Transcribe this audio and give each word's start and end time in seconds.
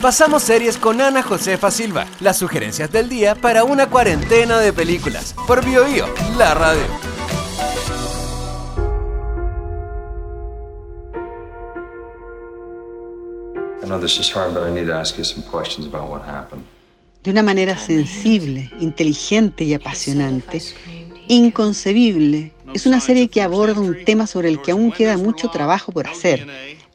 Pasamos 0.00 0.42
series 0.42 0.76
con 0.76 1.00
Ana 1.00 1.22
Josefa 1.22 1.70
Silva, 1.70 2.06
las 2.20 2.36
sugerencias 2.36 2.90
del 2.90 3.08
día 3.08 3.34
para 3.34 3.64
una 3.64 3.88
cuarentena 3.88 4.58
de 4.58 4.72
películas. 4.72 5.34
Por 5.46 5.64
BioBio, 5.64 6.06
la 6.36 6.54
radio. 6.54 6.82
De 17.22 17.30
una 17.30 17.42
manera 17.42 17.78
sensible, 17.78 18.70
inteligente 18.80 19.64
y 19.64 19.74
apasionante, 19.74 20.62
Inconcebible 21.28 22.52
es 22.74 22.86
una 22.86 23.00
serie 23.00 23.28
que 23.28 23.42
aborda 23.42 23.80
un 23.80 24.04
tema 24.04 24.26
sobre 24.26 24.48
el 24.48 24.60
que 24.60 24.72
aún 24.72 24.90
queda 24.90 25.16
mucho 25.16 25.48
trabajo 25.50 25.92
por 25.92 26.08
hacer, 26.08 26.48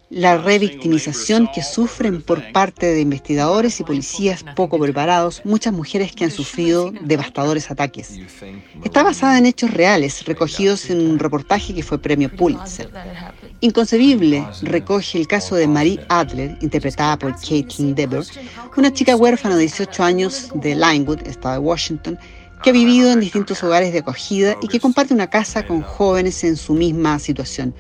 la 0.10 0.38
revictimización 0.38 1.50
que 1.54 1.62
sufren 1.62 2.22
por 2.22 2.52
parte 2.54 2.86
de 2.86 3.02
investigadores 3.02 3.80
y 3.80 3.84
policías 3.84 4.44
poco 4.56 4.80
preparados 4.80 5.42
muchas 5.44 5.74
mujeres 5.74 6.14
que 6.14 6.24
han 6.24 6.32
sufrido 6.32 6.92
devastadores 7.02 7.70
ataques. 7.70 8.18
Está 8.84 9.04
basada 9.04 9.38
en 9.38 9.46
hechos 9.46 9.72
reales 9.72 10.26
recogidos 10.26 10.90
en 10.90 11.10
un 11.10 11.20
reportaje 11.20 11.74
que 11.74 11.84
fue 11.84 12.00
premio 12.00 12.34
Pulitzer. 12.34 12.90
Inconcebible 13.60 14.48
recoge 14.62 15.18
el 15.18 15.28
caso 15.28 15.56
de 15.56 15.68
Marie 15.68 16.00
Adler, 16.08 16.58
interpretada 16.62 17.18
por 17.18 17.36
Caitlin 17.36 17.94
Dever, 17.94 18.24
una 18.78 18.94
chica 18.94 19.16
huérfana 19.16 19.56
de 19.56 19.62
18 19.62 20.04
años 20.04 20.50
de 20.54 20.76
Linewood, 20.76 21.28
estado 21.28 21.56
de 21.56 21.60
Washington, 21.60 22.18
que 22.64 22.70
ha 22.70 22.74
vivido 22.74 23.12
en 23.12 23.20
distintos 23.20 23.64
hogares 23.64 23.92
de 23.92 24.00
acogida 24.00 24.56
y 24.62 24.68
que 24.68 24.80
comparte 24.80 25.14
una 25.14 25.28
casa 25.28 25.66
con 25.66 25.82
jóvenes 25.82 26.44
en 26.44 26.56
su 26.56 26.74
misma 26.74 27.20
situación. 27.20 27.74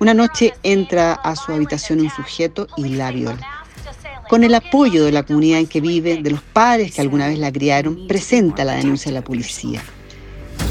Una 0.00 0.14
noche 0.14 0.54
entra 0.62 1.12
a 1.12 1.36
su 1.36 1.52
habitación 1.52 2.00
un 2.00 2.08
sujeto 2.08 2.66
y 2.78 2.88
la 2.88 3.12
viola. 3.12 3.46
Con 4.30 4.44
el 4.44 4.54
apoyo 4.54 5.04
de 5.04 5.12
la 5.12 5.24
comunidad 5.24 5.58
en 5.58 5.66
que 5.66 5.82
vive, 5.82 6.22
de 6.22 6.30
los 6.30 6.40
padres 6.40 6.94
que 6.94 7.02
alguna 7.02 7.26
vez 7.26 7.38
la 7.38 7.52
criaron, 7.52 8.08
presenta 8.08 8.64
la 8.64 8.76
denuncia 8.76 9.10
a 9.10 9.12
la 9.12 9.22
policía. 9.22 9.82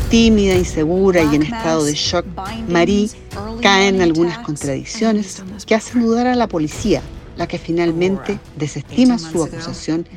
Tímida, 0.10 0.56
insegura 0.56 1.22
y 1.22 1.36
en 1.36 1.44
estado 1.44 1.84
de 1.84 1.94
shock, 1.94 2.26
Marie 2.68 3.12
cae 3.62 3.90
en 3.90 4.02
algunas 4.02 4.40
contradicciones 4.40 5.44
que 5.68 5.76
hacen 5.76 6.02
dudar 6.02 6.26
a 6.26 6.36
la 6.36 6.48
policía, 6.48 7.04
la 7.38 7.48
que 7.48 7.60
finalmente 7.60 8.40
desestima 8.56 9.20
su 9.20 9.44
acusación 9.44 10.08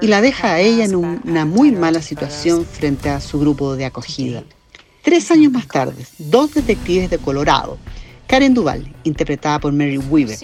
y 0.00 0.06
la 0.06 0.22
deja 0.22 0.54
a 0.54 0.60
ella 0.60 0.86
en 0.86 0.94
una 0.94 1.44
muy 1.44 1.72
mala 1.72 2.00
situación 2.00 2.64
frente 2.64 3.10
a 3.10 3.20
su 3.20 3.38
grupo 3.38 3.76
de 3.76 3.84
acogida. 3.84 4.42
Tres 5.02 5.30
años 5.30 5.52
más 5.52 5.68
tarde, 5.68 6.06
dos 6.16 6.54
detectives 6.54 7.10
de 7.10 7.18
Colorado 7.18 7.76
Karen 8.32 8.54
Duval, 8.54 8.90
interpretada 9.04 9.60
por 9.60 9.74
Mary 9.74 9.98
Weaver, 9.98 10.38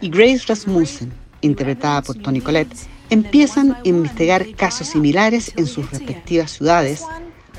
y 0.00 0.08
Grace 0.08 0.44
Rasmussen, 0.46 1.12
interpretada 1.42 2.00
por 2.00 2.16
Tony 2.16 2.40
Collette, 2.40 2.74
empiezan 3.10 3.72
a 3.72 3.80
investigar 3.84 4.46
casos 4.56 4.88
similares 4.88 5.52
en 5.56 5.66
sus 5.66 5.90
respectivas 5.90 6.52
ciudades, 6.52 7.04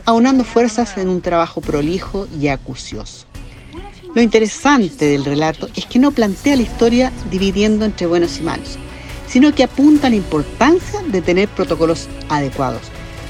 aunando 0.05 0.43
fuerzas 0.43 0.97
en 0.97 1.07
un 1.07 1.21
trabajo 1.21 1.61
prolijo 1.61 2.27
y 2.41 2.47
acucioso. 2.47 3.27
Lo 4.15 4.23
interesante 4.23 5.05
del 5.05 5.23
relato 5.23 5.69
es 5.75 5.85
que 5.85 5.99
no 5.99 6.09
plantea 6.09 6.55
la 6.55 6.63
historia 6.63 7.11
dividiendo 7.29 7.85
entre 7.85 8.07
buenos 8.07 8.39
y 8.39 8.41
malos, 8.41 8.79
sino 9.27 9.53
que 9.53 9.65
apunta 9.65 10.07
a 10.07 10.09
la 10.09 10.15
importancia 10.15 10.99
de 11.09 11.21
tener 11.21 11.47
protocolos 11.47 12.07
adecuados, 12.27 12.81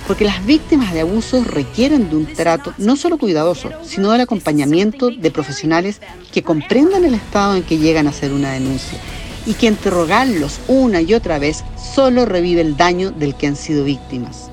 porque 0.09 0.25
las 0.25 0.43
víctimas 0.43 0.91
de 0.91 1.01
abusos 1.01 1.45
requieren 1.45 2.09
de 2.09 2.15
un 2.15 2.25
trato 2.25 2.73
no 2.79 2.95
solo 2.95 3.19
cuidadoso, 3.19 3.69
sino 3.83 4.11
del 4.11 4.21
acompañamiento 4.21 5.11
de 5.11 5.29
profesionales 5.29 6.01
que 6.31 6.41
comprendan 6.41 7.05
el 7.05 7.13
estado 7.13 7.55
en 7.55 7.61
que 7.61 7.77
llegan 7.77 8.07
a 8.07 8.09
hacer 8.09 8.33
una 8.33 8.51
denuncia 8.51 8.97
y 9.45 9.53
que 9.53 9.67
interrogarlos 9.67 10.61
una 10.67 10.99
y 10.99 11.13
otra 11.13 11.37
vez 11.37 11.63
solo 11.93 12.25
revive 12.25 12.61
el 12.61 12.75
daño 12.75 13.11
del 13.11 13.35
que 13.35 13.45
han 13.45 13.55
sido 13.55 13.83
víctimas. 13.83 14.49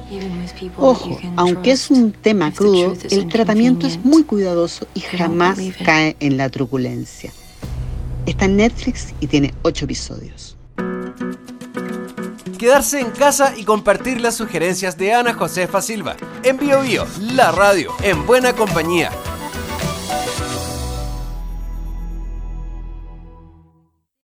Ojo, 0.77 1.19
aunque 1.37 1.71
es 1.71 1.91
un 1.91 2.13
tema 2.13 2.53
crudo, 2.53 2.95
el 3.09 3.27
tratamiento 3.29 3.87
es 3.87 4.05
muy 4.05 4.25
cuidadoso 4.25 4.87
y 4.93 5.01
jamás 5.01 5.59
cae 5.83 6.17
en 6.21 6.37
la 6.37 6.51
truculencia. 6.51 7.33
Está 8.27 8.45
en 8.45 8.57
Netflix 8.57 9.15
y 9.21 9.27
tiene 9.27 9.55
ocho 9.63 9.87
episodios 9.87 10.56
quedarse 12.67 12.99
en 12.99 13.13
casa 13.13 13.53
y 13.57 13.63
compartir 13.63 14.21
las 14.21 14.35
sugerencias 14.35 14.99
de 14.99 15.15
Ana 15.15 15.35
Josefa 15.35 15.81
Silva. 15.81 16.17
En 16.43 16.57
Bio 16.57 16.81
Bio, 16.81 17.07
la 17.21 17.53
radio, 17.53 17.93
en 18.03 18.27
buena 18.27 18.55
compañía. 18.55 19.13